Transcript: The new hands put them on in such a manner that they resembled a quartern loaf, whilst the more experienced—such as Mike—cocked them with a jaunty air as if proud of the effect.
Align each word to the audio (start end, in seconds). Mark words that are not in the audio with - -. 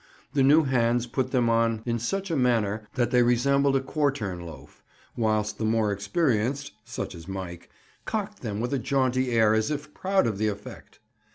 The 0.33 0.41
new 0.41 0.63
hands 0.63 1.05
put 1.05 1.29
them 1.29 1.47
on 1.47 1.83
in 1.85 1.99
such 1.99 2.31
a 2.31 2.35
manner 2.35 2.87
that 2.95 3.11
they 3.11 3.21
resembled 3.21 3.75
a 3.75 3.81
quartern 3.81 4.43
loaf, 4.47 4.83
whilst 5.15 5.59
the 5.59 5.63
more 5.63 5.91
experienced—such 5.91 7.13
as 7.13 7.27
Mike—cocked 7.27 8.41
them 8.41 8.59
with 8.59 8.73
a 8.73 8.79
jaunty 8.79 9.29
air 9.29 9.53
as 9.53 9.69
if 9.69 9.93
proud 9.93 10.25
of 10.25 10.39
the 10.39 10.47
effect. 10.47 10.99